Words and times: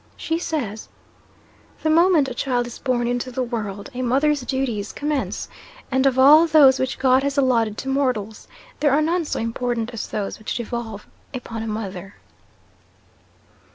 She 0.17 0.39
says 0.39 0.89
"The 1.83 1.89
moment 1.91 2.27
a 2.27 2.33
child 2.33 2.65
is 2.65 2.79
born 2.79 3.07
into 3.07 3.29
the 3.31 3.43
world, 3.43 3.91
a 3.93 4.01
mother's 4.01 4.41
duties 4.41 4.91
commence; 4.91 5.47
and 5.91 6.07
of 6.07 6.17
all 6.17 6.47
those 6.47 6.79
which 6.79 6.97
God 6.97 7.21
has 7.21 7.37
allotted 7.37 7.77
to 7.77 7.87
mortals, 7.87 8.47
there 8.79 8.89
are 8.93 9.01
none 9.03 9.25
so 9.25 9.37
important 9.39 9.91
as 9.91 10.07
those 10.07 10.39
which 10.39 10.55
devolve 10.55 11.05
upon 11.35 11.61
a 11.61 11.67
mother. 11.67 12.15